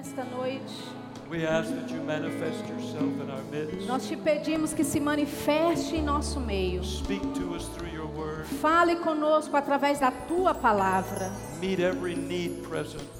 [0.00, 0.72] nesta noite.
[1.28, 3.86] We ask that you manifest yourself in our midst.
[3.86, 6.82] Nós te pedimos que se manifeste em nosso meio.
[8.60, 11.30] Fale conosco através da tua palavra.
[11.60, 13.19] Meet every need present.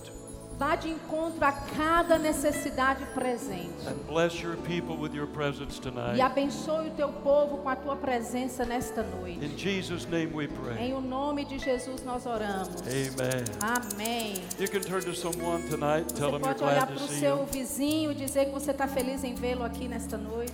[0.61, 3.89] Vá de encontro a cada necessidade presente.
[3.89, 5.81] And bless your people with your presence
[6.15, 9.43] E abençoe o teu povo com a tua presença nesta noite.
[9.43, 10.89] In Jesus' name we pray.
[10.89, 12.69] Em o nome de Jesus nós oramos.
[12.83, 13.45] Amen.
[13.63, 14.35] Amém.
[14.59, 18.15] You can turn to someone tonight, tell Você pode olhar para o seu vizinho e
[18.15, 20.53] dizer que você está feliz em vê-lo aqui nesta noite.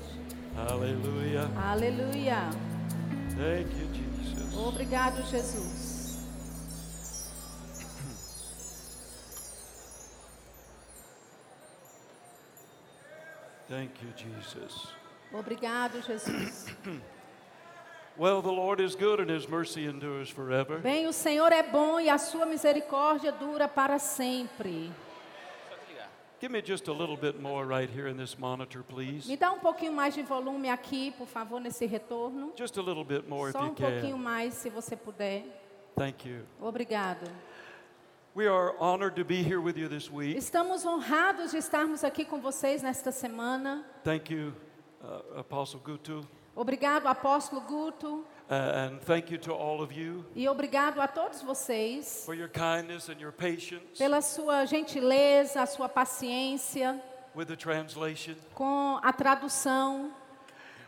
[0.57, 1.48] Aleluia.
[3.34, 4.57] Thank you, Jesus.
[4.57, 5.85] Obrigado, Jesus.
[13.69, 14.88] Thank you, Jesus.
[15.33, 16.66] Obrigado, Jesus.
[18.19, 20.79] Well, the Lord is good and his mercy endures forever.
[20.79, 24.91] Bem, o Senhor é bom e a sua misericórdia dura para sempre.
[26.41, 29.27] Give me just a little bit more right here in this monitor, please.
[29.29, 32.52] Me dá um pouquinho mais de volume aqui, por favor, nesse retorno.
[32.57, 34.23] Just a little bit more if Só you um pouquinho can.
[34.23, 35.45] mais, se você puder.
[35.95, 36.46] Thank you.
[36.59, 37.30] Obrigado.
[40.37, 43.82] Estamos honrados de estarmos aqui com vocês nesta semana.
[44.04, 44.52] Thank you,
[45.02, 50.48] uh, Apostle Gutu, Obrigado, apóstolo Guto, uh, and thank you to all of you e
[50.48, 55.87] obrigado a todos vocês for your kindness and your patience pela sua gentileza, a sua
[55.87, 56.98] paciência
[57.34, 58.34] with the translation.
[58.54, 60.10] com a tradução.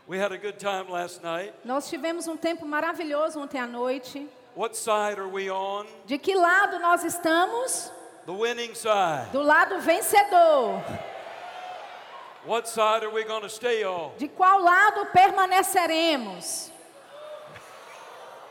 [0.07, 1.53] We had a good time last night.
[1.63, 4.27] Nós tivemos um tempo maravilhoso ontem à noite.
[4.59, 5.85] What side are we on?
[6.05, 7.91] De que lado nós estamos?
[8.25, 9.31] The winning side.
[9.31, 10.83] Do lado vencedor.
[12.43, 14.11] What side are we going to stay on?
[14.17, 16.71] De qual lado permaneceremos?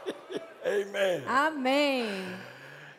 [0.67, 1.25] Amen.
[1.27, 2.09] Amém.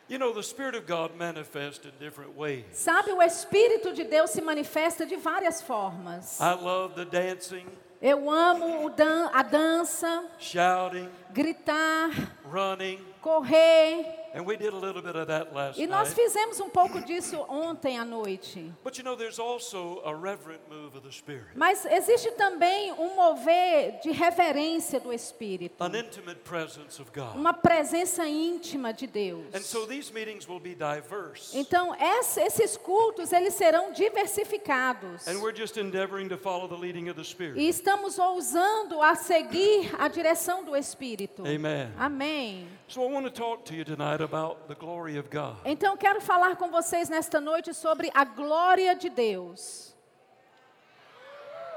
[0.07, 2.65] You know, the Spirit of God manifests in different ways.
[2.73, 6.39] Sabe, o Espírito de Deus se manifesta de várias formas.
[6.39, 7.65] I love the dancing,
[8.01, 12.09] Eu amo dan a dança, shouting, gritar,
[12.49, 14.18] running, correr.
[14.33, 17.37] And we did a little bit of that last E nós fizemos um pouco disso
[17.49, 18.71] ontem à noite.
[18.83, 23.15] But you know, there's also a reverent move of the Spirit, Mas existe também um
[23.15, 25.83] mover de reverência do Espírito.
[25.83, 27.35] an intimate presence of God.
[27.35, 29.45] Uma presença íntima de Deus.
[29.53, 31.57] And so these meetings will be diverse.
[31.57, 35.27] Então, esse- esses cultos, eles serão diversificados.
[35.27, 37.23] And we're just endeavoring to follow the leading of the
[37.55, 41.43] E estamos ousando a seguir a direção do Espírito.
[41.45, 41.91] Amen.
[41.97, 42.67] Amém.
[42.89, 45.57] So I want to talk to you tonight about the glory of God.
[45.63, 49.93] Então, quero falar com vocês nesta noite sobre a glória de Deus.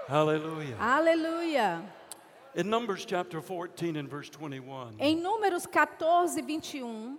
[0.08, 0.74] Hallelujah.
[0.80, 1.82] Aleluia.
[2.54, 7.18] In Numbers chapter 14 and verse 21, Em Números 14, 21,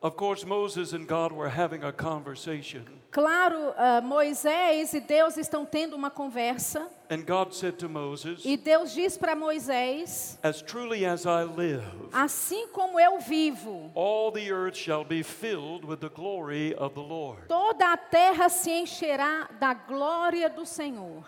[0.00, 2.84] of course, Moses and God were having a conversation.
[3.10, 6.86] claro, ah, Moisés e Deus estão tendo uma conversa.
[7.10, 11.82] And God said to Moses, E Deus diz para Moisés: As truly as I live,
[12.12, 17.00] Assim como eu vivo, all the earth shall be filled with the glory of the
[17.00, 17.48] Lord.
[17.48, 21.24] toda a terra se encherá da glória do Senhor.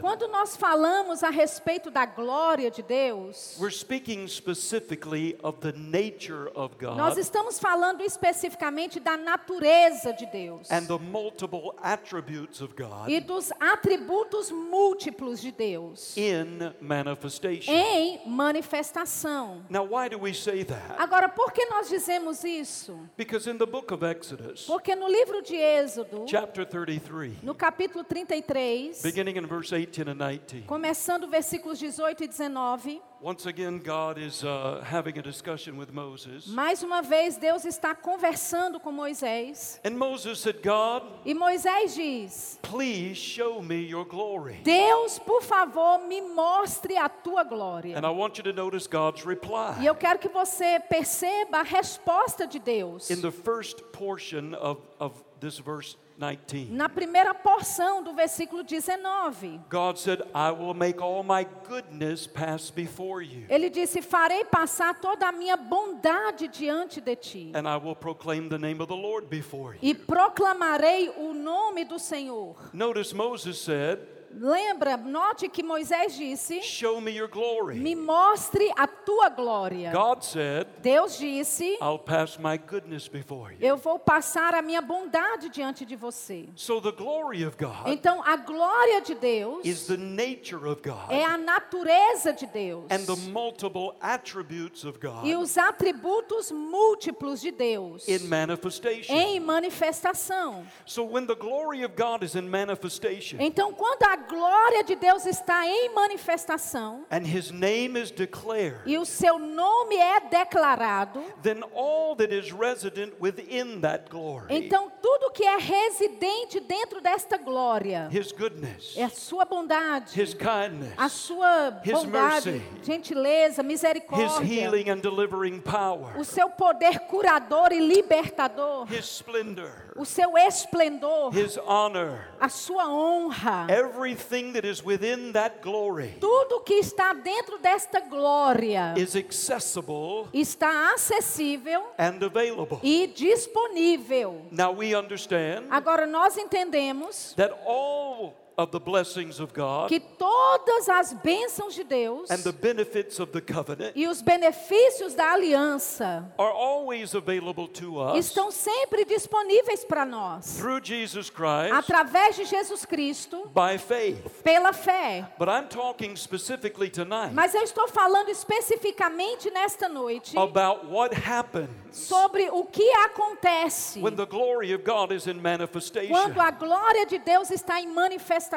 [0.00, 6.50] Quando nós falamos a respeito da glória de Deus, we're speaking specifically of the nature
[6.54, 13.08] of nós estamos falando especificamente da natureza de Deus and the multiple attributes of God
[13.08, 17.72] e dos atributos múltiplos de Deus in manifestation.
[17.72, 19.64] em manifestação.
[19.70, 20.96] Now, why do we say that?
[20.98, 23.08] Agora, por que nós dizemos isso?
[23.16, 27.69] Because in the book of Exodus, Porque no livro de Êxodo, chapter 33, no capítulo
[27.70, 34.16] 33, beginning in verse 18 and 19, começando versículos 18 e 19, once again, God
[34.16, 36.46] is uh, having a discussion with Moses.
[36.48, 39.78] mais uma vez Deus está conversando com Moisés.
[39.84, 44.60] And Moses said, God, E Moisés diz: please show me your glory.
[44.62, 47.96] Deus, por favor, me mostre a tua glória.
[47.98, 49.84] And I want you to notice God's E reply.
[49.84, 53.10] eu quero que você perceba a resposta de Deus.
[53.10, 59.58] In the first portion of, of this verse 19, Na primeira porção do versículo 19,
[59.70, 65.00] God said, I will make all my goodness pass before you, ele disse: Farei passar
[65.00, 69.00] toda a minha bondade diante de ti, and I will proclaim the name of the
[69.00, 69.78] Lord before you.
[69.82, 72.54] e proclamarei o nome do Senhor.
[72.74, 73.98] Notice Moses said,
[74.32, 77.76] Lembra, note que Moisés disse: Show me your glory.
[77.80, 79.90] Me mostre a tua glória.
[79.90, 83.58] God said, Deus disse: I'll pass my goodness before you.
[83.60, 86.09] Eu vou passar a minha bondade diante de você.
[86.56, 91.10] So the glory of God Então, a glória de Deus is the nature of God
[91.10, 97.50] é a natureza de Deus and the multiple attributes of e os atributos múltiplos de
[97.50, 99.14] Deus in manifestation.
[99.14, 100.66] em manifestação.
[100.84, 105.26] So when the glory of God is in manifestation Então, quando a glória de Deus
[105.26, 111.62] está em manifestação and his name is declared, e o seu nome é declarado, then
[111.74, 115.56] all that is resident within that glory, então tudo que é
[115.90, 118.08] residente dentro desta glória.
[118.12, 123.66] His goodness, é a sua bondade, his kindness, a sua His bondade, mercy, gentileza, his
[123.66, 130.36] misericórdia, healing and delivering power, o seu poder curador e libertador, his splendor, o seu
[130.38, 133.66] esplendor, his honor, a sua honra.
[133.68, 140.94] everything that is within that glory Tudo que está dentro desta glória is accessible está
[140.94, 142.80] acessível and available.
[142.82, 144.46] e disponível.
[144.50, 150.88] Now we understand Agora nós entendemos that all of the blessings of God que todas
[150.88, 156.30] as bênçãos de Deus and the benefits of the covenant e os benefícios da aliança
[156.38, 162.44] are always available to us estão sempre disponíveis para nós through Jesus Christ através de
[162.44, 164.42] Jesus Cristo by faith.
[164.42, 165.26] pela fé.
[165.38, 171.70] But I'm talking specifically tonight Mas eu estou falando especificamente nesta noite about what happens
[171.92, 176.12] sobre o que acontece when the glory of God is in manifestation.
[176.12, 178.49] quando a glória de Deus está em manifestação.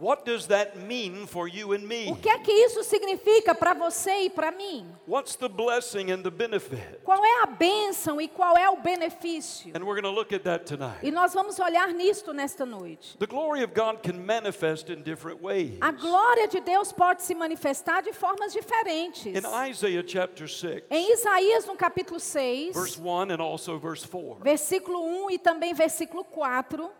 [0.00, 2.16] What does that mean for you and O me?
[2.20, 4.86] que é que isso significa para você e para mim?
[5.06, 7.00] What's the blessing and the benefit?
[7.04, 9.70] Qual é a bênção e qual é o benefício?
[9.74, 10.98] And we're going to look at that tonight.
[11.02, 13.16] E nós vamos olhar nisto nesta noite.
[13.18, 15.78] The glory of God can manifest in different ways.
[15.80, 19.26] A glória de Deus pode se manifestar de formas diferentes.
[19.26, 24.38] In Isaiah chapter 6, Em Isaías, no capítulo 6, verse 1 and also verse 4.
[24.42, 26.90] versículo 1 e também versículo 4,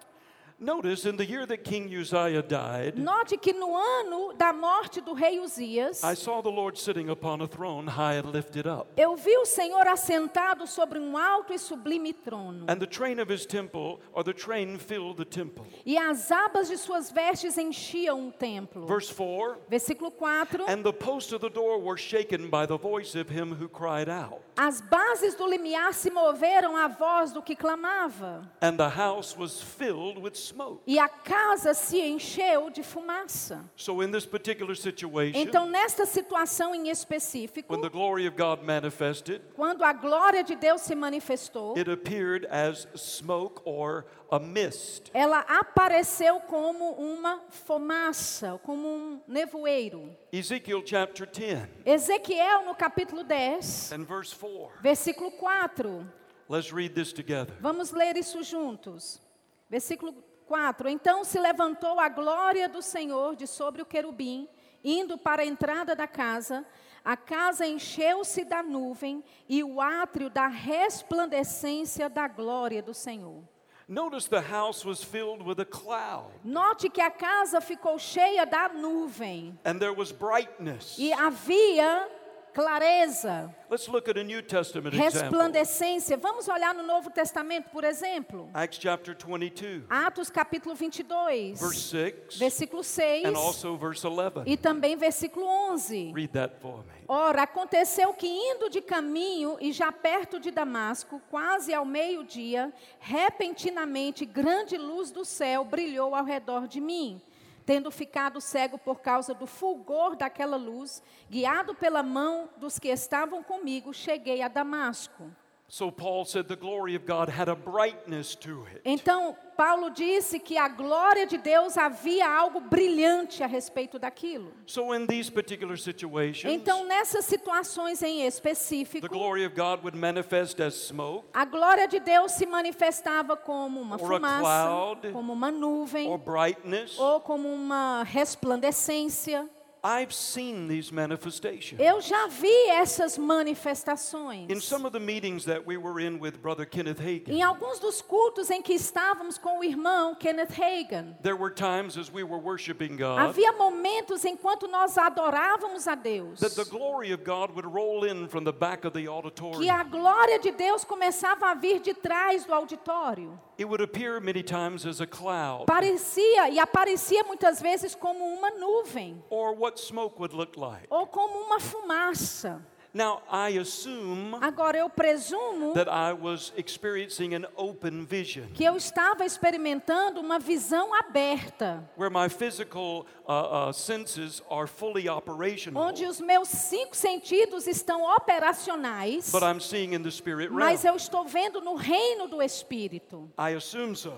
[0.58, 5.14] Notice in the year that King Uzziah died, note que no ano da morte do
[5.14, 8.88] rei Uzias, I saw the Lord sitting upon a throne high and lifted up.
[8.97, 13.29] eu vi o Senhor assentado sobre um alto e sublime trono, And the train of
[13.31, 15.67] his temple, or the train filled the temple.
[15.85, 18.87] e as abas de suas vestes enchiam o templo.
[18.87, 20.64] Verse 4 Versículo 4.
[20.70, 24.09] And the posts of the door were shaken by the voice of him who cried
[24.09, 24.41] out.
[24.56, 29.61] As bases do limiar se moveram à voz do que clamava, And the house was
[29.61, 30.45] filled with.
[30.87, 33.64] E a casa se encheu de fumaça.
[33.76, 38.62] So, in this particular situation, Então, nesta situação em específico, when the glory of God
[38.62, 45.10] manifested, quando a glória de Deus se manifestou, it appeared as smoke or a mist.
[45.14, 50.16] ela apareceu como uma fumaça, como um nevoeiro.
[50.32, 54.70] Ezekiel chapter 10 Ezequiel, no capítulo 10, and verse 4.
[54.82, 56.06] versículo 4.
[56.49, 57.52] Let's read this together.
[57.60, 59.20] Vamos ler isso juntos.
[59.69, 60.14] Versículo
[60.46, 60.88] 4.
[60.88, 64.48] Então se levantou a glória do Senhor de sobre o querubim,
[64.84, 66.64] indo para a entrada da casa.
[67.04, 73.43] A casa encheu-se da nuvem e o átrio da resplandecência da glória do Senhor.
[73.88, 78.69] Notice the house was filled with a cloud, Note que a casa ficou cheia da
[78.69, 80.96] nuvem and there was brightness.
[80.99, 82.08] e havia
[82.56, 85.20] clareza, Let's look at a New Testament example.
[85.20, 86.17] resplandecência.
[86.17, 88.49] Vamos olhar no Novo Testamento, por exemplo.
[88.55, 94.44] Acts chapter 22, Atos capítulo 22, verse 6, versículo 6 and also verse 11.
[94.47, 96.12] e também versículo 11.
[96.14, 97.05] Read that for me.
[97.06, 104.25] Ora, aconteceu que indo de caminho e já perto de Damasco, quase ao meio-dia, repentinamente
[104.25, 107.21] grande luz do céu brilhou ao redor de mim.
[107.66, 113.42] Tendo ficado cego por causa do fulgor daquela luz, guiado pela mão dos que estavam
[113.42, 115.30] comigo, cheguei a Damasco.
[115.68, 118.82] So Paul said the glory of God had a brightness to it.
[118.85, 124.52] Então, Paulo disse que a glória de Deus havia algo brilhante a respeito daquilo.
[124.64, 129.96] So in these particular situations, Então, nessas situações em the específico, glory of God would
[129.99, 135.12] manifest as smoke A glória de Deus se manifestava como uma Or a fumaça, cloud,
[135.12, 136.96] como uma nuvem, or brightness.
[136.96, 139.49] ou como uma resplandecência.
[139.85, 141.80] I've seen these manifestations.
[141.80, 144.50] Eu já vi essas manifestações.
[144.50, 147.78] In some of the meetings that we were in with Brother Kenneth Hagin, Em alguns
[147.78, 152.25] dos cultos em que estávamos com o irmão Kenneth Hagan, there were times as we
[152.25, 157.50] were worshiping God havia momentos enquanto nós adorávamos a Deus that the glory of God
[157.54, 159.71] would roll in from the back of the que auditorium.
[159.71, 163.38] a glória de Deus começava a vir de trás do auditório.
[163.59, 168.50] It would appear many times as a cloud Parecia e aparecia muitas vezes como uma
[168.50, 170.87] nuvem or what smoke would look like.
[170.90, 172.61] ou como uma fumaça.
[172.97, 178.75] Now, I assume Agora eu presumo that I was experiencing an open vision que eu
[178.75, 186.06] estava experimentando uma visão aberta, where my physical uh, uh, senses are fully operational, onde
[186.06, 190.61] os meus cinco sentidos estão operacionais, but I'm seeing in the spirit realm.
[190.61, 193.30] mas eu estou vendo no reino do Espírito.
[193.38, 194.14] I assume so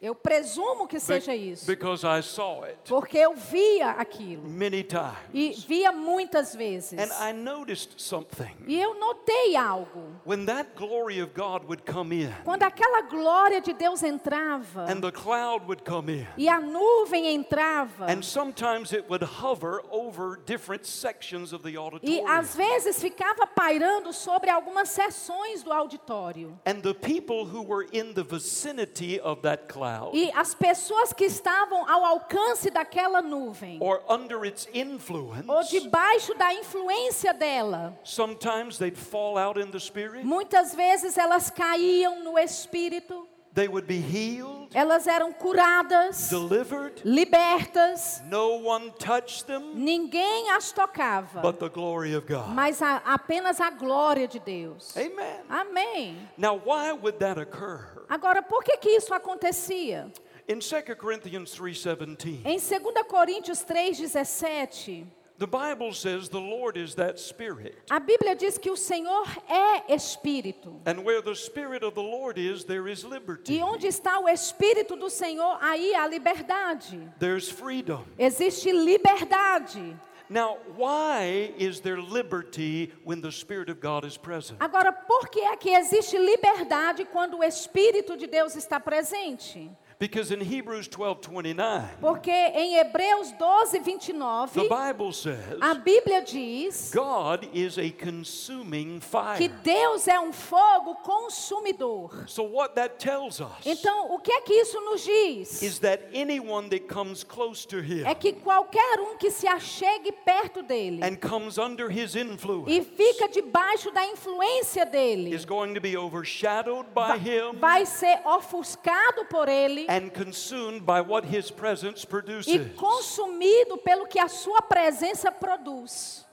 [0.00, 5.16] Eu presumo que seja isso, because I saw it porque eu via aquilo many times.
[5.32, 6.98] e via muitas vezes.
[6.98, 8.54] And I noticed something.
[8.66, 10.02] E eu notei algo.
[10.26, 15.00] When that glory of God would come in Quando aquela glória de Deus entrava and
[15.00, 20.38] the cloud would come in, e a nuvem entrava, and sometimes it would hover over
[20.44, 22.28] different sections of the e auditorium.
[22.28, 26.60] às vezes ficava pairando sobre algumas seções do auditório.
[26.66, 31.24] And the people who were in the vicinity of that cloud E as pessoas que
[31.24, 38.78] estavam ao alcance daquela nuvem, or under its influence, ou debaixo da influência dela, sometimes
[38.78, 43.98] they'd fall out in the spirit, muitas vezes elas caíam no espírito, they would be
[44.00, 47.00] healed, elas eram curadas, delivered.
[47.04, 52.50] libertas, No one touched them ninguém as tocava, but the glory of God.
[52.54, 54.94] mas a- apenas a glória de Deus.
[54.96, 55.40] Amen.
[55.48, 56.16] Amém.
[56.36, 58.04] Now, why would that occur?
[58.08, 60.12] Agora, por que que isso acontecia?
[60.48, 65.04] In 2 Corinthians 3:17, Em 2 Coríntios 3:17,
[65.38, 67.76] the Bible says the Lord is that spirit.
[67.90, 70.80] a Bíblia diz que o Senhor é espírito.
[70.86, 73.04] And where the spirit of the Lord is, there is
[73.48, 77.00] E onde está o espírito do Senhor, aí há liberdade.
[77.18, 78.04] There's freedom.
[78.18, 79.96] Existe liberdade.
[80.28, 84.58] Now, why is there liberty when the spirit of God is present?
[84.60, 89.70] Agora, por que é que existe liberdade quando o espírito de Deus está presente?
[89.98, 96.90] Because in Hebrews 12:29, Porque em Hebreus 12, the 29, Bible says a Bíblia diz
[96.92, 99.48] God is a consuming que fire.
[99.62, 102.28] Deus é um fogo consumidor.
[102.28, 105.62] So what that tells us Então, o que é que isso nos diz?
[105.62, 110.12] is that anyone that comes close to him É que qualquer um que se achegue
[110.12, 115.72] perto dele and comes under his influence e fica debaixo da influência dele, is going
[115.72, 121.50] to be overshadowed by him vai ser ofuscado por ele and consumed by what his
[121.50, 122.74] presence e produces.
[122.76, 126.24] consumido pelo que a sua presença produz.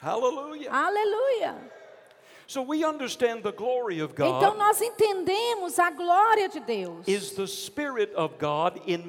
[0.00, 0.70] Hallelujah.
[0.70, 1.56] Aleluia.
[2.46, 7.06] So we understand the glory of Então God nós entendemos a glória de Deus.
[7.06, 9.04] is the spirit of God in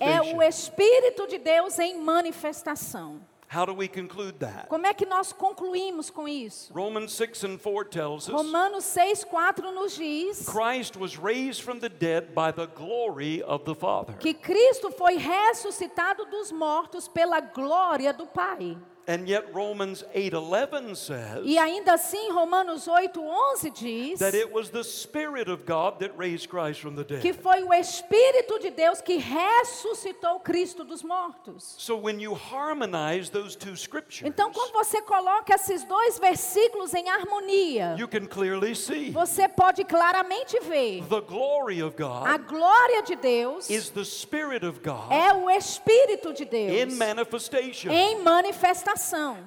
[0.00, 3.20] É o Espírito de Deus em manifestação.
[3.52, 4.68] How do we conclude that?
[4.68, 6.72] Como é que nós concluímos com isso?
[6.72, 11.80] Romans 6 and 4 tells us Romanos 6, 4 nos diz Christ was raised from
[11.80, 14.16] the dead by the glory of the Father.
[14.18, 18.78] que Cristo foi ressuscitado dos mortos pela glória do Pai.
[19.10, 24.70] And yet Romans 8:11 says E ainda assim, Romanos 8, 11 diz that it was
[24.70, 27.42] the spirit of God that raised Christ from the que dead.
[27.42, 31.74] foi o Espírito de Deus que ressuscitou Cristo dos mortos.
[31.76, 37.08] So when you harmonize those two scriptures, Então, quando você coloca esses dois versículos em
[37.10, 43.02] harmonia, you can clearly see você pode claramente ver the glory of a God glória
[43.02, 47.90] de Deus is the spirit of God é o Espírito de in Deus manifestation.
[47.90, 48.99] em manifestação.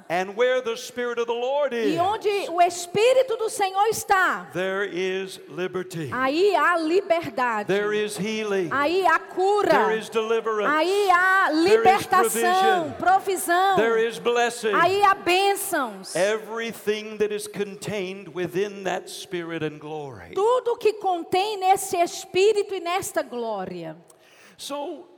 [0.09, 4.49] And where the spirit of the Lord E is, onde o Espírito do Senhor está,
[4.53, 6.09] there is liberty.
[6.11, 8.69] aí há liberdade, There is healing.
[8.71, 10.69] aí há cura, There is deliverance.
[10.69, 14.73] aí há There is libertação, provisão, There is blessing.
[14.73, 16.15] aí há bênçãos.
[16.15, 20.33] Everything that is contained within that spirit and glory.
[20.33, 23.95] Tudo que contém nesse Espírito e nesta glória.
[24.57, 25.13] So, as we look throughout the scripture,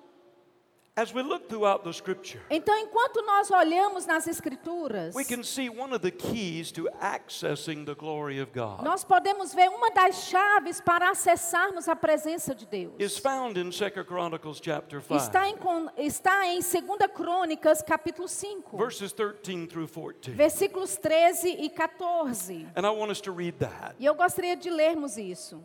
[2.49, 7.83] Então, enquanto nós olhamos nas Escrituras, we can see one of the keys to accessing
[7.83, 12.65] the glory of God nós podemos ver uma das chaves para acessarmos a presença de
[12.65, 12.93] Deus.
[12.97, 15.57] is found in 2 Chronicles chapter 5, Está em,
[15.97, 20.31] está em 2 Crônicas, capítulo 5, verses 13 through 14.
[20.31, 22.67] versículos 13 e 14.
[22.73, 23.95] And I want us to read that.
[23.99, 25.61] E eu gostaria de lermos isso.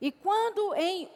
[0.00, 1.10] E quando em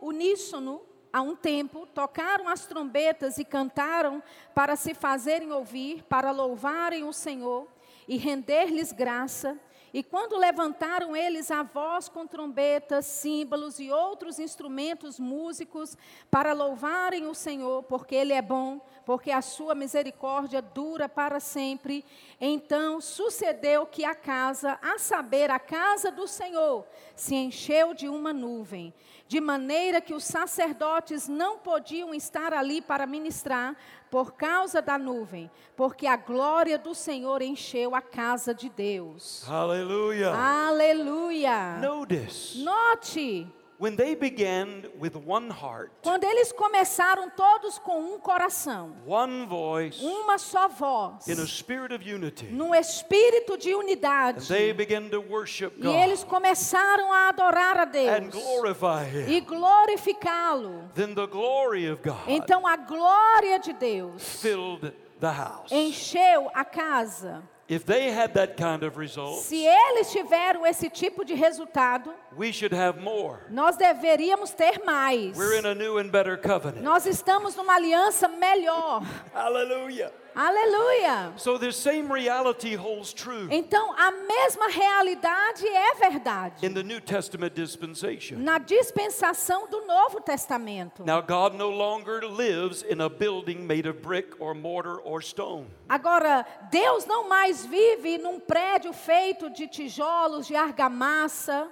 [0.00, 4.20] uníssono a um tempo, tocaram as trombetas e cantaram
[4.52, 7.68] para se fazerem ouvir, para louvarem o Senhor
[8.08, 9.56] e render-lhes graça.
[9.92, 15.96] E quando levantaram eles a voz com trombetas, símbolos e outros instrumentos músicos
[16.28, 22.04] para louvarem o Senhor, porque Ele é bom, porque a sua misericórdia dura para sempre,
[22.40, 28.32] então sucedeu que a casa, a saber, a casa do Senhor, se encheu de uma
[28.32, 28.92] nuvem,
[29.34, 33.74] de maneira que os sacerdotes não podiam estar ali para ministrar,
[34.08, 39.42] por causa da nuvem, porque a glória do Senhor encheu a casa de Deus.
[39.44, 40.32] Hallelujah.
[40.36, 41.78] Aleluia.
[41.80, 43.52] Notice Note,
[43.84, 50.02] when they began with one heart, quando eles começaram todos com um coração, one voice,
[50.02, 55.10] uma só voz, in a spirit of unity, num espírito de and unidade, they began
[55.10, 60.88] to worship e God eles começaram a adorar a and Deus glorify Him, e glorificá-lo.
[60.94, 65.70] then the glory of God Então a glória de Deus filled the house.
[65.70, 67.42] encheu a casa.
[67.66, 72.52] If they had that kind of result, Se eles tiveram esse tipo de resultado, we
[72.52, 73.40] should have more.
[73.50, 75.36] nós deveríamos ter mais.
[75.36, 76.82] We're in a new and better covenant.
[76.82, 79.02] Nós estamos numa aliança melhor.
[79.32, 80.12] Hallelujah.
[80.36, 81.32] Aleluia.
[81.36, 87.00] So this same reality holds true Então a mesma realidade é verdade in the New
[87.00, 88.38] Testament dispensation.
[88.38, 91.04] na dispensação do Novo Testamento.
[91.04, 95.66] Now, God no longer lives in a building made of brick or mortar or stone.
[95.88, 101.68] Agora, Deus não mais vive num prédio feito de tijolos, de argamassa.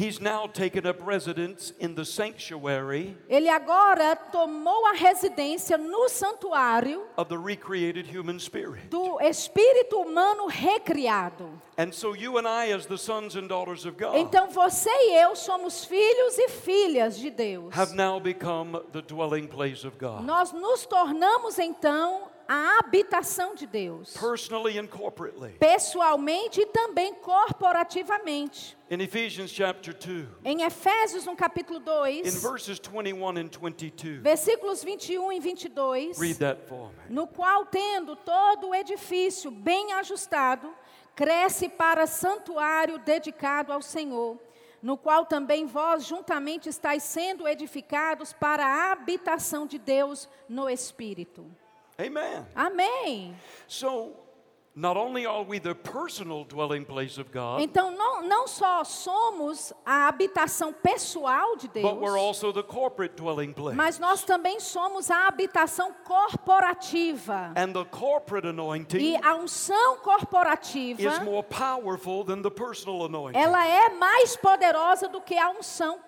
[0.00, 7.02] He's now taken up residence in the sanctuary Ele agora tomou a residência no santuário
[7.18, 8.88] of the recreated human spirit.
[8.88, 11.50] do espírito humano recriado.
[11.76, 15.22] And so, you and I, as the sons and daughters of God, Então você e
[15.22, 17.74] eu somos filhos e filhas de Deus.
[17.74, 23.64] have now become the dwelling place of God, Nós nos tornamos então a habitação de
[23.64, 24.12] Deus,
[25.60, 28.76] pessoalmente e também corporativamente.
[28.90, 31.84] In Ephesians chapter 2, Em Efésios, no capítulo in
[32.22, 37.04] 2, verses 21 and 22, versículos 21 e 22, read that for me.
[37.08, 40.74] no qual, tendo todo o edifício bem ajustado,
[41.14, 44.36] cresce para santuário dedicado ao Senhor,
[44.82, 51.46] no qual também vós juntamente estáis sendo edificados para a habitação de Deus no Espírito.
[52.00, 52.46] Amen.
[52.54, 53.34] Amém.
[53.68, 54.12] So,
[54.74, 59.72] not only are we the personal dwelling place of God, Então, não, não só somos
[59.84, 63.76] a habitação pessoal de Deus, but we're also the corporate dwelling place.
[63.76, 67.52] mas nós também somos a habitação corporativa.
[67.56, 73.38] And the corporate anointing E a unção corporativa, is more powerful than the personal anointing.
[73.38, 75.98] ela é mais poderosa do que a unção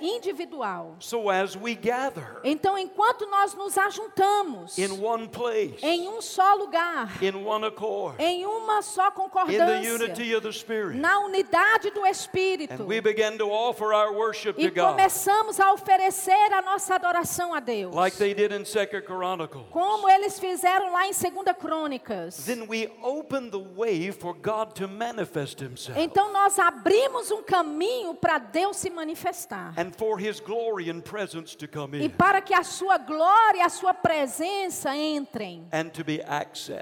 [0.00, 0.96] individual.
[0.98, 6.54] So as we gather Então, enquanto nós nos ajuntamos in one place, em um só
[6.54, 11.20] lugar, in one accord, em uma só in the concordância, unity of the Spirit, na
[11.20, 15.72] unidade do Espírito, and we begin to offer our worship e to God, começamos a
[15.72, 20.92] oferecer a nossa adoração a Deus, like they did in Second Chronicles, como eles fizeram
[20.92, 22.44] lá em 2 Crônicas.
[22.44, 28.14] then we open the way for God to manifest Himself Então nós abrimos um caminho
[28.14, 29.43] para Deus se manifestar.
[29.76, 33.60] And for His glory and presence to come E para que a sua glória e
[33.60, 36.20] a sua presença entrem and to be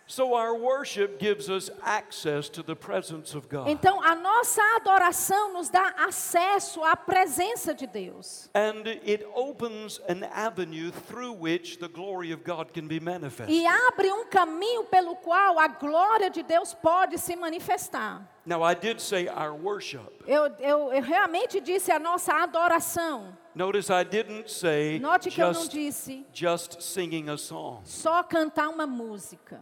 [3.67, 8.49] Então, a nossa adoração nos dá acesso à presença de Deus.
[8.53, 13.49] And it opens an avenue through which the glory of God can be manifested.
[13.49, 18.27] E abre um caminho pelo qual a glória de Deus pode se manifestar.
[18.45, 20.01] Now, I did say our worship.
[20.27, 23.37] Eu, eu, eu realmente disse a nossa adoração.
[23.55, 27.81] Notice I didn't say Note que eu não just, disse just singing a song.
[27.85, 29.61] só cantar uma música.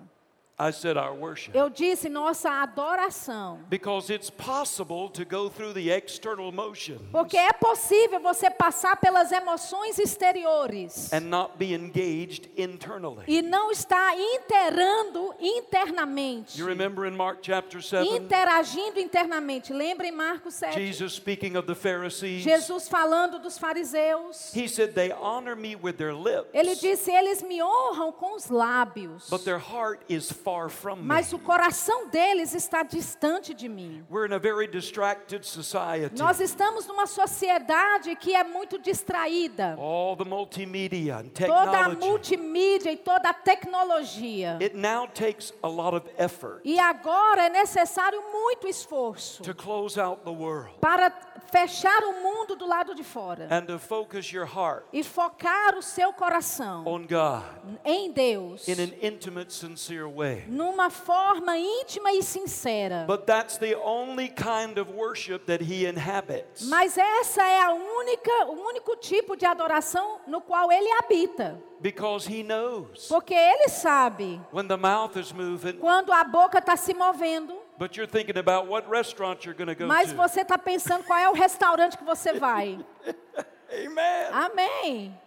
[0.62, 1.56] I said our worship.
[1.56, 3.60] Eu disse nossa adoração.
[3.68, 9.32] Because it's possible to go through the external motions Porque é possível você passar pelas
[9.32, 13.24] emoções exteriores and not be engaged internally.
[13.28, 16.60] e não estar interando internamente.
[16.60, 19.74] You remember in Mark chapter 7, Interagindo internamente.
[19.74, 20.76] Lembra em Marcos 7?
[20.76, 22.44] Jesus speaking of the Pharisees?
[22.44, 24.54] Jesus falando dos fariseus.
[24.54, 28.48] He said, They honor me with their lips, Ele disse: Eles me honram com os
[28.48, 31.04] lábios, but their heart is far from me.
[31.04, 34.04] mas o coração deles está distante de mim.
[34.10, 36.18] We're in a very distracted society.
[36.18, 39.76] Nós estamos numa sociedade que é muito distraída.
[39.80, 42.08] All the multimedia and Toda a technology.
[42.08, 44.58] multimídia e toda a tecnologia.
[44.62, 50.00] It now takes a lot of effort E agora é necessário muito esforço to close
[50.00, 51.12] out the world para
[51.52, 55.82] fechar o mundo do lado de fora and to focus your heart e focar o
[55.82, 57.44] seu coração on God
[57.84, 60.41] em Deus in an intimate, sincere way.
[60.48, 63.06] Numa forma íntima e sincera.
[63.08, 66.64] But that's the only kind of worship that He inhabits.
[66.68, 72.28] Mas essa é a única, o único tipo de adoração no qual ele habita, Because
[72.28, 76.94] He knows porque ele sabe when the mouth is moving, quando a boca está se
[76.94, 80.16] movendo, but you're thinking about what restaurant you're going to go mas to.
[80.16, 82.80] você está pensando qual é o restaurante que você vai.
[83.74, 84.28] Amen.
[84.32, 85.20] Amém.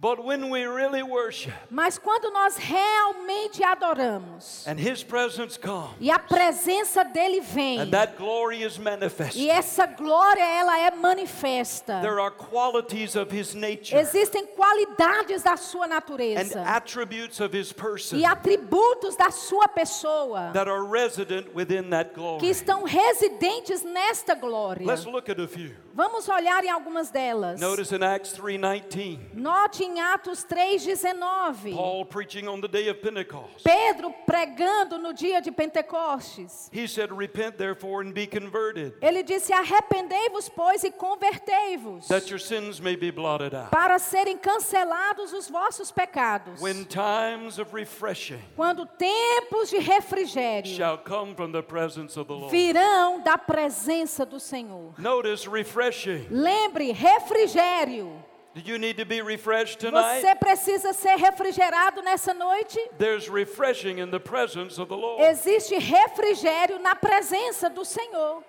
[0.00, 6.10] But when we really worship Mas quando nós realmente adoramos and His presence comes e
[6.10, 12.00] a presença dele vem and that glory is manifested, e essa glória ela é manifesta.
[12.00, 17.70] there are qualities of His nature Existem qualidades da sua and natureza attributes of His
[17.70, 22.48] person e atributos da sua pessoa that are resident within that que glory.
[22.48, 24.86] estão residentes nesta glória.
[24.86, 25.72] Let's look at a few.
[25.92, 27.60] Vamos olhar em algumas delas.
[27.60, 31.74] Notice in Acts 3:19, Note em Atos 3:19.
[31.74, 33.64] Paul preaching on the day of Pentecost.
[33.64, 36.68] Pedro pregando no dia de Pentecostes.
[36.72, 42.38] He said, "Repent therefore and be converted, Ele disse: Arrependei-vos, pois, e convertei-vos, that your
[42.38, 46.60] sins may be blotted out." para serem cancelados os vossos pecados.
[46.60, 52.34] When times of refreshing Quando tempos de refrigério shall come from the presence of the
[52.34, 52.50] Lord.
[52.50, 54.94] virão da presença do Senhor.
[54.98, 56.26] Notice refreshing.
[56.30, 58.29] Lembre, refrigério.
[58.52, 60.20] Do you need to be refreshed tonight?
[60.20, 62.78] Você precisa ser refrigerado nessa noite?
[62.98, 65.22] There's refreshing in the presence of the Lord.
[65.22, 68.42] Existe refrigério na presença do Senhor.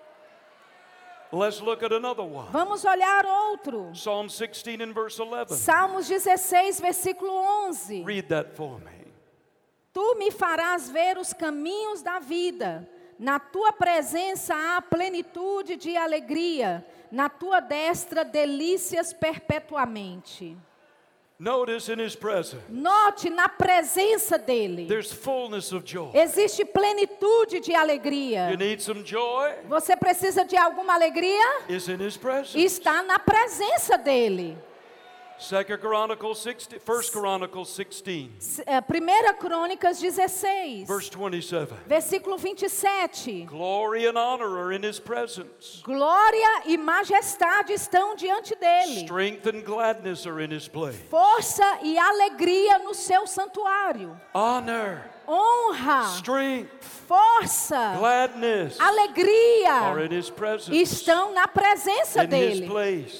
[1.31, 2.49] Let's look at another one.
[2.51, 3.91] Vamos olhar outro.
[3.93, 5.55] Psalm 16 and verse 11.
[5.55, 7.31] Salmos 16, versículo
[7.67, 8.03] 11.
[8.03, 9.13] Read that for me.
[9.93, 12.89] Tu me farás ver os caminhos da vida.
[13.19, 16.83] Na tua presença há plenitude de alegria.
[17.11, 20.57] Na tua destra, delícias perpetuamente.
[22.69, 24.85] Note na presença dele.
[26.13, 28.47] Existe plenitude de alegria.
[29.67, 31.63] Você precisa de alguma alegria?
[32.59, 34.55] Está na presença dele.
[35.41, 41.73] Second Chronicles 16, First Chronicles 16, S- é, Primeira Crônicas 16, verse 27.
[41.87, 43.45] versículo 27.
[43.47, 45.81] Glory and honor are in his presence.
[45.83, 49.01] Glória e majestade estão diante dele.
[49.05, 50.95] Strength and gladness are in his place.
[51.09, 54.15] Força e alegria no seu santuário.
[54.35, 59.95] Honor, Honra, strength, força, gladness alegria
[60.35, 60.75] presence.
[60.75, 62.67] estão na presença dele.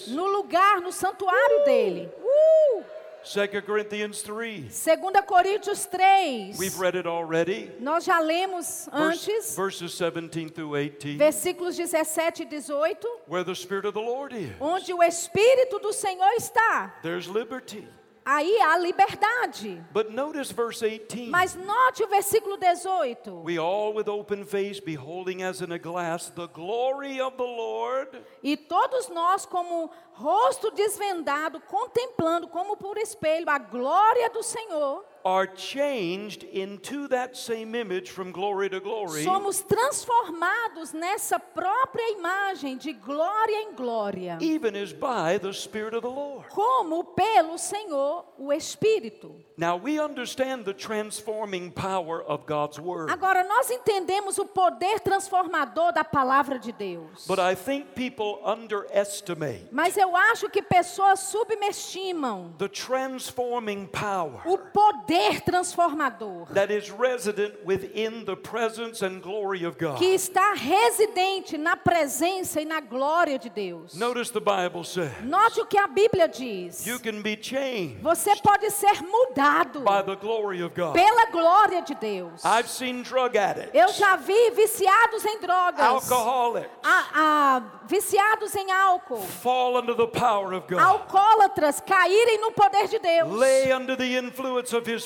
[0.08, 2.12] No lugar, no santuário dele.
[2.22, 2.84] Uh!
[3.24, 4.64] 2 Corinthians 3.
[4.74, 6.58] 2 Coríntios 3.
[6.60, 7.72] We've read it already.
[7.80, 11.18] Nós já lemos antes, verses 17 through 18.
[11.18, 15.94] versículos 17 e 18, Where the Spirit of the Lord is, onde o Espírito do
[15.94, 16.94] Senhor está.
[17.04, 17.88] there's liberty.
[18.24, 19.84] Aí há liberdade.
[19.92, 21.32] But notice verse 18.
[21.32, 23.42] Mas note o versículo 18.
[23.44, 28.22] We all with open face, beholding as in a glass the glory of the Lord,
[28.44, 35.48] E todos nós, como rosto desvendado, contemplando como por espelho a glória do Senhor, are
[35.48, 42.94] changed into that same image from glory to glory, somos transformados nessa própria imagem de
[42.94, 46.48] glória em glória, even as by the Spirit of the Lord.
[46.50, 49.36] como pelo Senhor, o Espírito.
[49.58, 53.12] Now we understand the transforming power of God's Word.
[53.12, 57.28] Agora, nós entendemos o poder transformador da palavra de Deus.
[57.28, 64.58] But I think people underestimate Mas eu acho que pessoas subestimam the transforming power o
[64.58, 69.98] poder poder transformador that is resident within the presence and glory of God.
[69.98, 73.94] que está residente na presença e na glória de Deus.
[73.96, 76.86] Notice the Bible says Note o que a Bíblia diz.
[76.86, 80.94] you can be changed Você pode ser mudado by the glory of God.
[80.94, 82.44] pela glória de Deus.
[82.46, 88.72] I've seen drug addicts, Eu já vi viciados em drogas, alcoholics a- a- viciados em
[88.72, 93.96] álcool, fall under the power of God, alcoólatras caírem no poder de Deus, lay under
[93.98, 95.01] the influence of His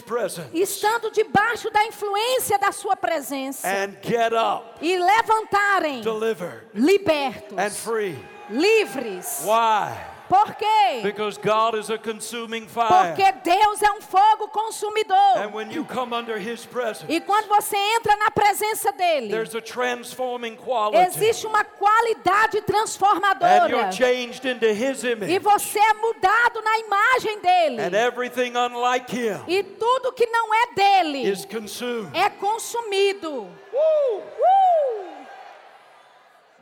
[0.53, 7.77] estando debaixo da influência da sua presença and get up e levantarem delivered and libertos,
[7.77, 8.17] free.
[8.49, 9.43] livres.
[9.43, 10.14] Why?
[10.27, 11.01] Por quê?
[11.03, 12.87] Because God is a consuming fire.
[13.13, 15.37] Porque Deus é um fogo consumidor.
[15.37, 19.53] And when you come under His presence, E quando você entra na presença dele, there's
[19.55, 20.97] a transforming quality.
[20.97, 23.69] existe uma qualidade And transformadora.
[23.69, 25.39] you're changed into His E image.
[25.39, 27.81] você é mudado na imagem dele.
[27.81, 32.09] And everything unlike Him E tudo que não é dele is consumed.
[32.17, 33.31] é consumido.
[33.73, 34.17] Woo!
[34.19, 34.25] Uh!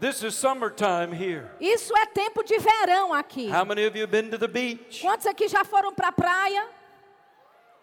[0.03, 1.49] This is summertime here.
[1.61, 3.49] Isso é tempo de verão aqui.
[3.49, 4.99] How many of you been to the beach?
[5.01, 6.67] Quantos aqui já foram para a praia?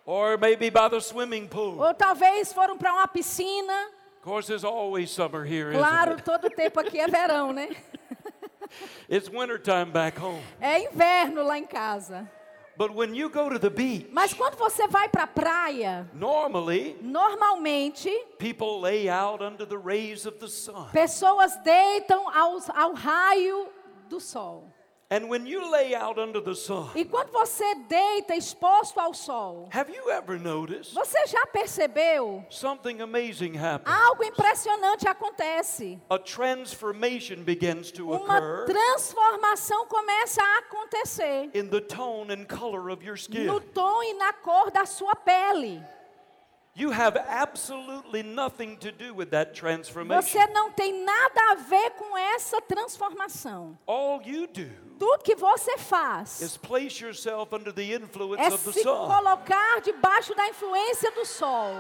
[0.05, 1.79] Or maybe by the swimming pool?
[1.79, 3.73] Ou talvez foram para uma piscina?
[4.19, 6.25] Of course, there's always summer here, Claro, isn't it?
[6.25, 7.75] todo tempo aqui é verão, né?
[9.09, 10.43] It's wintertime back home.
[10.61, 12.31] É inverno lá em casa.
[12.81, 16.97] But when you go to the beach, Mas quando você vai para a praia, normally
[17.03, 20.89] normalmente people lay out under the rays of the sun.
[20.91, 23.69] pessoas deitam aos, ao raio
[24.09, 24.73] do sol.
[25.13, 29.69] And when you lay out under the sun, E quando você deita exposto ao sol,
[29.73, 32.45] have you ever noticed você já percebeu?
[32.49, 33.93] something amazing happen?
[33.93, 35.99] Algo impressionante acontece.
[36.09, 42.89] A transformation begins to Uma occur transformação começa a acontecer in the tone and color
[42.89, 43.61] of your no skin.
[43.75, 45.83] tom e na cor da sua pele.
[46.75, 50.23] You have absolutely nothing to do with that transformation.
[50.23, 53.77] Você não tem nada a ver com essa transformação.
[53.87, 58.65] All you do Tudo que você faz is place yourself under the influence é of
[58.65, 59.09] the se sun.
[59.09, 61.75] colocar debaixo da influência do sol.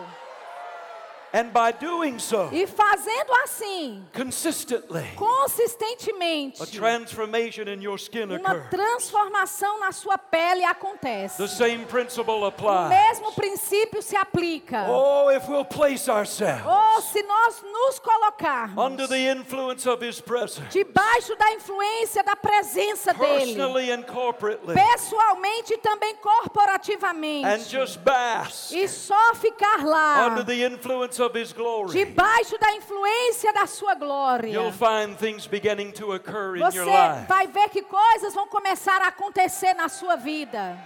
[1.32, 8.52] And by doing so, E fazendo assim, consistently, consistentemente, a transformation in your skin uma
[8.52, 8.70] occurs.
[8.70, 11.36] transformação na sua pele acontece.
[11.36, 14.86] The same principle O mesmo princípio se aplica.
[14.88, 20.20] Oh, if we'll place ourselves Ou se nós nos colocarmos under the influence of His
[20.20, 27.60] presence, debaixo da influência da presença dele, personally and corporately, pessoalmente e também corporativamente, and
[27.68, 31.19] just bask e só ficar lá, under the influence
[31.54, 36.78] glory, debaixo da influência da sua glória, you'll find things beginning to occur in você
[36.78, 37.26] your life.
[37.28, 40.78] vai ver que coisas vão começar a acontecer na sua vida.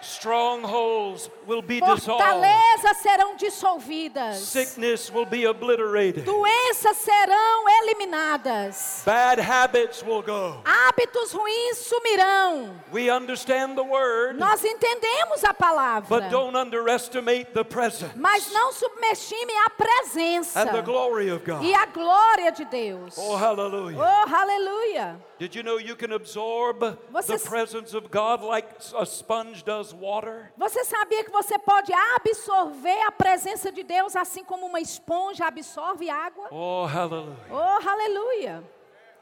[0.00, 2.22] Strongholds will be dissolved.
[2.22, 4.36] Fortalezas serão dissolvidas.
[4.38, 6.24] Sickness will be obliterated.
[6.24, 9.02] Doenças serão eliminadas.
[9.04, 10.60] Bad habits will go.
[10.64, 12.74] Hábitos ruins sumirão.
[12.92, 16.08] We understand the word, Nós entendemos a palavra.
[16.08, 21.62] but don't underestimate the presence Mas não subestime a presença and the glory of God.
[21.62, 23.14] e a glória de Deus.
[23.16, 23.98] Oh, hallelujah.
[23.98, 25.27] Oh, aleluia.
[25.38, 26.80] Did you know you can absorb
[27.12, 30.52] Você- the presence of God like a sponge does water?
[30.58, 36.10] Você sabia que você pode absorver a presença de Deus assim como uma esponja absorve
[36.10, 36.48] água?
[36.50, 37.36] Oh, hallelujah.
[37.50, 38.64] Oh, aleluia.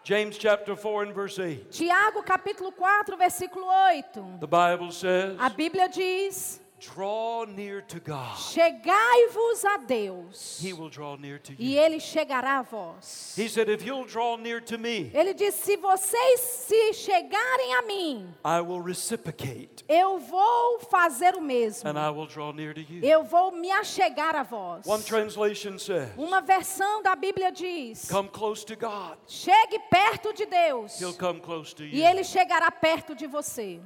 [0.04, 1.68] James chapter 4 and verse 8.
[1.70, 4.38] Tiago capítulo 4, versículo 8.
[4.40, 8.36] The Bible says, A Bíblia diz: Draw near to God.
[8.38, 11.80] Chegai-vos a Deus, He will draw near to e you.
[11.80, 13.34] ele chegará a vós.
[13.36, 17.82] He said, If you'll draw near to me, Ele diz: se vocês se chegarem a
[17.82, 21.88] mim, I will reciprocate eu vou fazer o mesmo.
[21.88, 23.02] and I will draw near to you.
[23.02, 24.86] Eu vou me achegar a vós.
[24.86, 29.16] One translation says, Uma versão da Bíblia diz: Come close to God.
[29.26, 33.80] chegue perto de Deus, He'll come close to e ele chegará perto de você.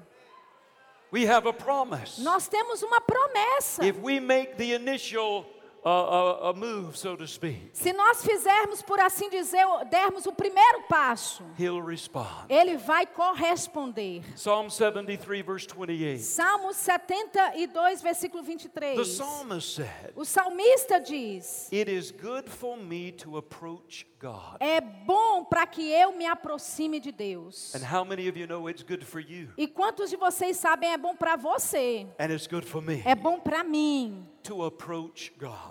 [1.13, 2.23] We have a promise.
[2.23, 3.85] Nós temos uma promessa.
[3.85, 5.45] If we make the initial
[5.85, 10.83] uh, uh, move, so to speak, Se nós fizermos, por assim dizer, dermos o primeiro
[10.89, 12.47] passo, He'll respond.
[12.49, 14.23] ele vai corresponder.
[14.35, 16.23] Psalm 73, verse 28.
[16.23, 18.97] Salmo 72, versículo 23.
[18.97, 24.57] The psalmist said, O salmista diz: It is good for me to approach God.
[24.61, 27.75] É bom para que eu me aproxime de Deus.
[27.75, 29.49] And how many of you know it's good for you?
[29.57, 32.07] E quantos de vocês sabem é bom para você?
[32.19, 34.27] And it's good for me É bom para mim.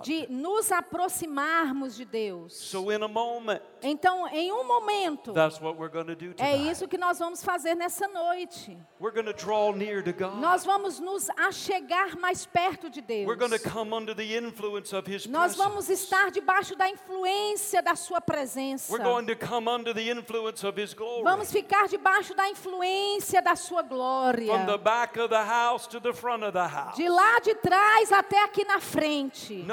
[0.04, 2.54] De nos aproximarmos de Deus.
[2.54, 6.56] So, in a moment, Então, em um momento, that's what we're going to do é
[6.56, 8.78] isso que nós vamos fazer nessa noite.
[9.00, 10.40] We're going to draw near to God.
[10.40, 13.26] Nós vamos nos achegar mais perto de Deus.
[13.26, 15.58] We're going to come under the influence of His Nós presence.
[15.58, 18.92] vamos estar debaixo da influência da sua presença.
[18.92, 21.24] We're going to come under the influence of His glory.
[21.24, 24.54] Vamos ficar debaixo da influência da sua glória.
[24.54, 26.96] From the back of the house to the front of the house.
[26.96, 29.64] De lá de trás até aqui na frente.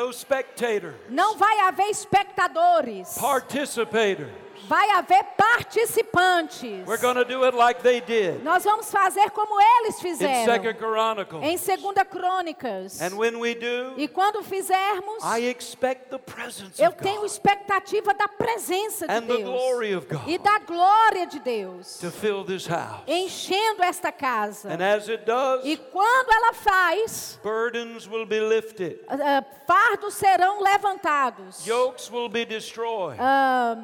[1.09, 3.17] Não vai haver espectadores.
[3.19, 4.46] Participators.
[4.69, 6.87] Vai haver participantes.
[6.87, 10.45] We're do it like they did Nós vamos fazer como eles in fizeram.
[10.53, 11.43] Second Chronicles.
[11.45, 13.01] Em 2 Crônicas.
[13.01, 17.27] And when we do, E quando fizermos, I expect the presence eu of tenho God
[17.31, 19.45] expectativa da presença de and the Deus.
[19.45, 21.99] glory of E God da glória de Deus.
[22.01, 23.03] to fill this house.
[23.07, 24.69] Enchendo esta casa.
[24.71, 30.61] And as it does, E quando ela faz, burdens will be lifted, ah, fardos serão
[30.63, 31.65] levantados.
[31.67, 33.77] yokes will be destroyed, Ah,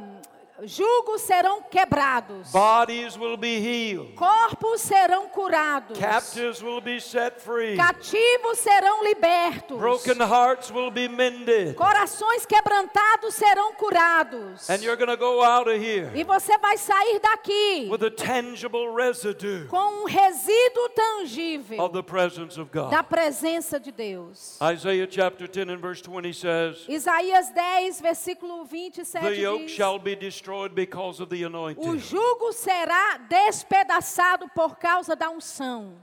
[0.64, 2.52] Julgos serão quebrados.
[2.52, 5.98] bodies will be healed, Corpos serão curados.
[5.98, 9.76] captives will be set free, Cativos serão libertos.
[9.78, 14.68] broken hearts will be mended, Corações quebrantados serão curados.
[14.70, 19.66] and you're go out of here E você vai sair daqui with a tangible residue
[19.68, 23.08] com um resíduo tangível of the presence of da God.
[23.08, 24.58] presença de Deus.
[24.62, 29.98] Isaiah chapter 10 and verse 20 says, Isaías 10, versículo The 27 yoke diz: shall
[29.98, 31.98] be destroyed because of the O anointing.
[31.98, 35.94] jugo será despedaçado por causa da unção.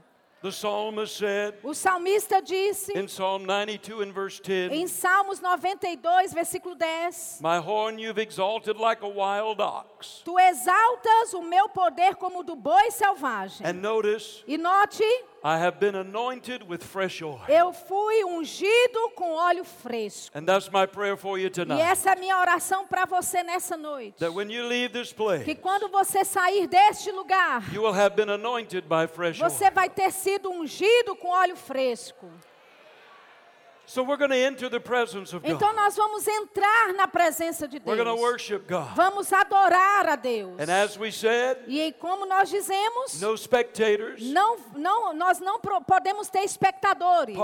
[0.42, 6.32] The psalmist said O salmista disse in Psalm 92 and verse 10, em Salmos 92,
[6.32, 10.22] versículo 10: My horn you've exalted like a wild ox.
[10.24, 13.66] Tu exaltas o meu poder como o do boi selvagem.
[13.66, 15.04] And notice, E note,
[15.42, 17.40] I have been anointed with fresh oil.
[17.48, 20.36] eu fui ungido com óleo fresco.
[20.36, 21.80] And that's my prayer for you E tonight.
[21.80, 24.18] essa é a minha oração para você nessa noite.
[24.18, 28.14] That when you leave this place, Que quando você sair deste lugar, you will have
[28.14, 29.48] been anointed by fresh oil.
[29.48, 32.26] você vai ter sido ungido com óleo fresco.
[33.79, 33.79] So we're going to enter the presence of
[35.44, 35.76] Então God.
[35.76, 38.20] nós vamos entrar na presença de We're going to Deus.
[38.20, 38.94] worship God.
[38.94, 40.60] Vamos adorar a Deus.
[40.60, 46.28] And as we said, E como nós dizemos, no spectators, não, não, nós não podemos
[46.28, 47.36] ter espectadores,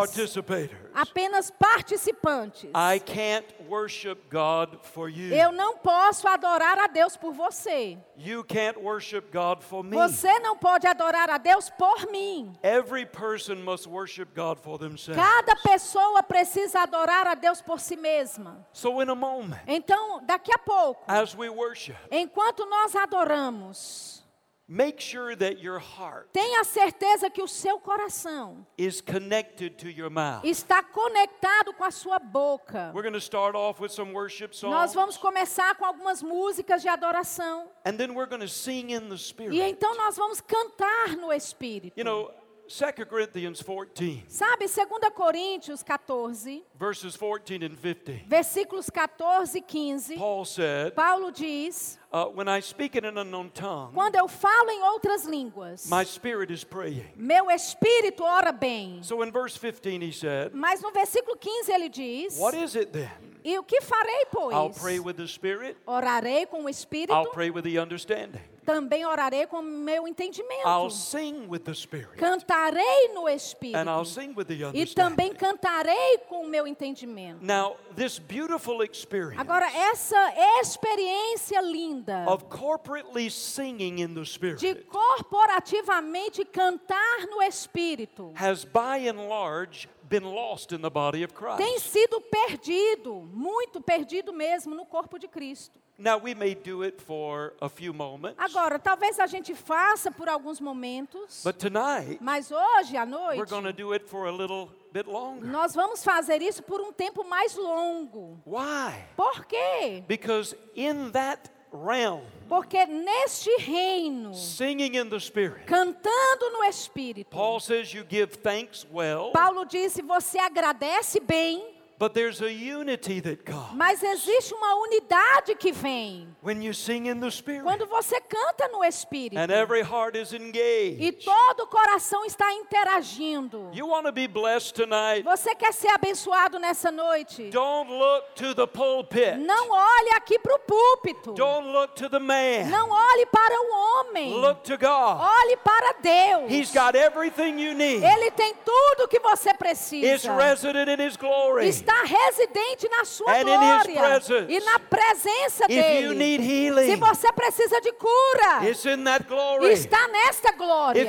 [0.95, 2.71] apenas participantes.
[2.75, 5.35] I can't worship God for you.
[5.35, 7.99] Eu não posso adorar a Deus por você.
[8.17, 9.97] You can't worship God for me.
[9.97, 12.53] Você não pode adorar a Deus por mim.
[12.63, 15.23] Every person must worship God for themselves.
[15.23, 18.67] Cada pessoa precisa adorar a Deus por si mesma.
[18.73, 24.26] So in a moment, Então, daqui a pouco, as we worship, enquanto nós adoramos,
[24.69, 30.11] make sure that your heart tenha certeza que o seu coração is connected to your
[30.11, 30.45] mouth.
[30.45, 32.91] está conectado com a sua boca.
[32.95, 36.83] We're going to start off with some worship Nós songs, vamos começar com algumas músicas
[36.83, 37.69] de adoração.
[37.85, 39.61] and then we're going to sing in the E Spirit.
[39.61, 41.97] então nós vamos cantar no Espírito.
[41.99, 42.31] You know,
[42.69, 50.17] 2 Corinthians 14, Sabe, 2 Coríntios 14, verses 14 and 15, versículos 14 e 15,
[50.17, 54.71] Paul said, Paulo diz: uh, When I speak in an unknown tongue, Quando eu falo
[54.71, 57.07] em outras línguas, my spirit is praying.
[57.17, 58.99] meu espírito ora bem.
[59.03, 62.93] So in verse 15, he said, Mas no versículo 15 ele diz: What is it
[62.93, 63.11] then?
[63.45, 64.79] E o que farei, I'll pois?
[64.79, 69.47] pray with the Spirit, Orarei com o espírito, I'll pray with the understanding, também orarei
[69.47, 70.67] com meu entendimento.
[70.67, 74.07] I'll sing with the Spirit, Cantarei no and I'll espírito.
[74.07, 77.39] sing with the E também cantarei com o meu entendimento.
[77.43, 84.85] Now, this beautiful experience Agora, essa experiência linda of corporately singing in the de Spirit
[84.87, 91.75] corporativamente cantar no Espírito has by and large been lost in the body of tem
[91.75, 91.91] Christ.
[91.91, 95.81] sido perdido, muito perdido mesmo no corpo de Cristo.
[95.99, 100.29] Now, we may do it for a few moments, Agora, talvez a gente faça por
[100.29, 104.69] alguns momentos, but tonight mas hoje à we're noite to do it for a little
[104.93, 105.47] bit longer.
[105.47, 108.39] nós vamos fazer isso por um tempo mais longo.
[108.45, 108.93] Why?
[109.17, 110.05] Por quê?
[110.07, 117.59] Because in that realm, Porque neste reino, singing in the Spirit, cantando no Espírito, Paul
[117.59, 123.45] says you give thanks well, Paulo disse: você agradece bem, but there's a unity that
[123.45, 127.63] comes mas existe uma unidade que vem when you sing in the Spirit.
[127.63, 129.39] quando você canta no Espírito.
[129.39, 131.25] And every heart is E engaged.
[131.25, 133.71] todo o coração está interagindo.
[133.73, 135.23] You want to be blessed tonight?
[135.25, 137.51] Você quer ser abençoado nessa noite?
[137.51, 139.37] Don't look to the pulpit.
[139.39, 141.33] Não olhe aqui para o púlpito.
[141.33, 142.69] Don't look to the man.
[142.71, 144.33] Não olhe para o homem.
[144.35, 145.21] Look to God.
[145.21, 146.51] Olhe para Deus.
[146.51, 148.05] He's got everything you need.
[148.05, 150.37] Ele tem tudo que você It's precisa.
[150.37, 151.69] resident in His glory.
[151.69, 156.15] Está está residente na sua And glória e na presença dele.
[156.15, 161.07] need Se healing, você precisa de cura, está nesta glória.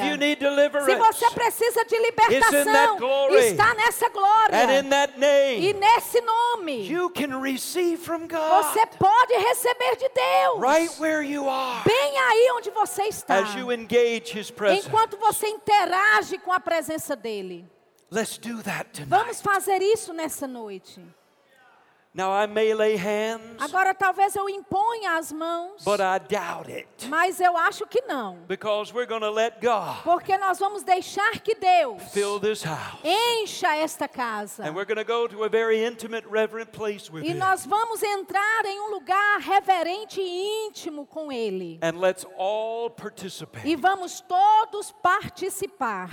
[0.85, 2.97] Se você precisa de libertação,
[3.37, 4.55] está nessa glória.
[4.55, 10.61] and in that E nesse nome, você pode receber de Deus.
[10.61, 13.39] right where you are Bem aí onde você está.
[13.39, 14.87] as you engage His presence.
[14.87, 17.65] Enquanto você interage com a presença dele.
[18.09, 19.09] Let's do that tonight.
[19.09, 21.01] Vamos fazer isso nessa noite.
[22.13, 27.07] Now, I may lay hands, Agora talvez eu imponha as mãos, but I doubt it
[27.09, 28.39] mas eu acho que não.
[28.47, 33.01] because we're going to let God Porque nós vamos deixar que Deus fill this house.
[33.03, 34.63] encha esta casa.
[34.63, 37.37] And we're going to go to a very intimate, reverent place with E Him.
[37.37, 41.77] nós vamos entrar em um lugar reverente e íntimo com Ele.
[41.83, 43.67] And let's all participate.
[43.67, 46.09] E vamos todos participar.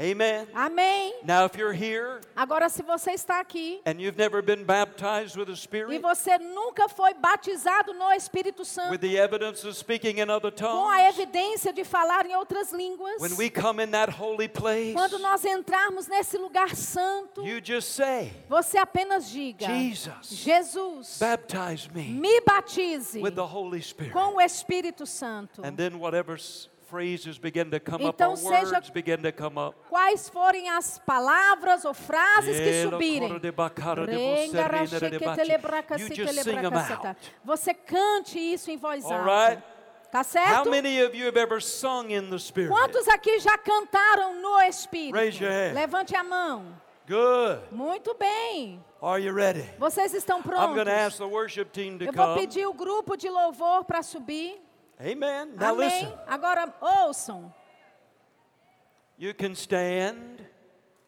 [0.00, 0.46] Amen.
[0.54, 1.12] Amém?
[1.24, 5.44] Now, if you're here Agora, se você está aqui and you've never been baptized with
[5.44, 10.18] the e Spirit, você nunca foi batizado no Espírito Santo, with the evidence of speaking
[10.20, 13.90] in other com a tongues, evidência de falar em outras línguas, when we come in
[13.90, 19.66] that holy place, quando nós entrarmos nesse lugar santo, you just say, você apenas diga:
[19.66, 24.14] Jesus, Jesus, baptize me me batize with the Holy Spirit.
[24.14, 25.60] com o Espírito Santo.
[25.62, 26.38] And then whatever
[26.90, 29.76] s- phrases begin to come up, Então seja- words begin to come up.
[29.88, 33.38] Quais forem as palavras ou frases que subirem.
[33.38, 33.50] de
[37.44, 39.62] você, cante isso em voz alta.
[40.10, 40.70] Tá How certo?
[40.70, 42.68] many of you have ever sung in the Spirit?
[42.70, 45.14] Quantos aqui já cantaram no Espírito?
[45.14, 45.72] Raise your hand.
[45.74, 46.64] Levante a mão.
[47.06, 47.60] Good.
[47.72, 48.84] Muito bem.
[49.00, 49.62] Are you ready?
[49.78, 50.74] Vocês estão I'm prontos?
[50.74, 52.40] going to ask the worship team to Eu vou come.
[52.40, 54.60] pedir o grupo de louvor para subir.
[55.00, 55.56] Amen.
[55.56, 55.88] Now Amém.
[55.88, 56.12] listen.
[56.26, 57.52] Agora ouçam.
[59.18, 60.38] You can stand.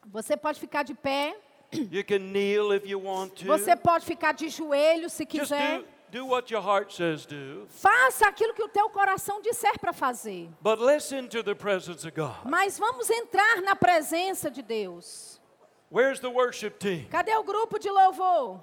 [0.06, 1.36] Você pode ficar de pé.
[1.72, 3.46] You can kneel if you want to.
[3.46, 5.78] Você pode ficar de joelho se Just quiser.
[6.10, 7.66] do, do what your heart says do.
[7.68, 10.50] Faça aquilo que o teu coração disser para fazer.
[10.60, 12.44] But listen to the presence of God.
[12.44, 15.40] Mas vamos entrar na presença de Deus.
[15.90, 17.06] Where's the worship team?
[17.10, 18.60] Cadê o grupo de louvor?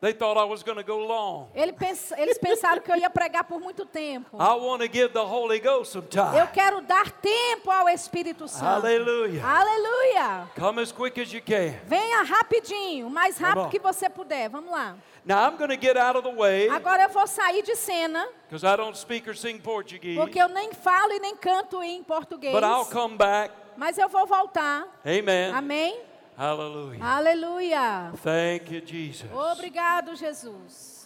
[0.00, 1.48] They thought I was going to go long.
[1.56, 4.36] Eles pensaram que eu ia pregar por muito tempo.
[4.36, 6.38] I want to give the Holy Ghost some time.
[6.38, 8.64] Eu quero dar tempo ao Espírito Santo.
[8.64, 9.42] Hallelujah.
[9.44, 10.48] Aleluia.
[10.54, 11.74] Come as quick as you can.
[11.86, 14.48] Venha rapidinho, mais rápido que você puder.
[14.48, 14.94] Vamos lá.
[15.24, 18.26] Now I'm going to get out of the way Agora eu vou sair de cena,
[18.48, 20.16] because I don't speak or sing Portuguese.
[20.16, 22.54] porque eu nem falo e nem canto em português.
[22.54, 23.52] But I'll come back.
[23.76, 24.86] Mas eu vou voltar.
[25.04, 25.52] Amen.
[25.52, 26.00] Amém?
[26.38, 27.02] Hallelujah.
[27.04, 28.12] Aleluia.
[28.22, 29.28] Thank you, Jesus.
[29.32, 30.98] Obrigado, Jesus.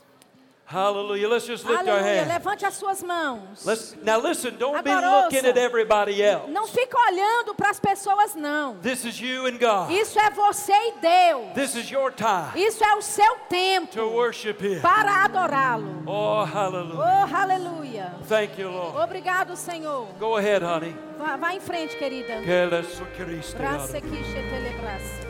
[0.72, 1.28] Hallelujah.
[1.28, 2.24] Let's just lift our Aleluia.
[2.24, 2.28] hands.
[2.28, 3.64] Levante as suas mãos.
[3.64, 5.48] Let's, now listen, don't be Agora looking ouça.
[5.50, 6.50] at everybody else.
[6.50, 8.76] Não fica olhando para as pessoas, não.
[8.76, 9.90] This is you and God.
[9.90, 11.52] Isso é você e Deus.
[11.54, 14.80] This is your time Isso é o seu to tempo worship Him.
[14.80, 16.04] para adorá-lo.
[16.06, 16.98] Oh, hallelujah.
[16.98, 18.14] Oh, aleluia.
[18.28, 18.98] Thank you, Lord.
[18.98, 20.06] Obrigado, Senhor.
[20.18, 20.96] Go ahead, honey.
[21.18, 22.40] Vá, vá em frente, querida.
[22.40, 23.58] Que su Cristo.
[23.58, 25.21] Braça aqui, chetelebraça.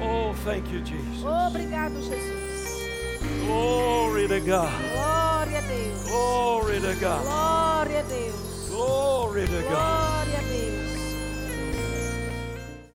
[0.00, 1.24] Oh, thank you, Jesus.
[1.24, 2.42] Obrigado, Jesus.
[3.44, 4.72] Glory to God.
[4.92, 6.08] Glória a Deus.
[6.08, 7.24] Glory to God.
[7.24, 8.68] Glória a Deus.
[8.70, 10.12] Glory to God.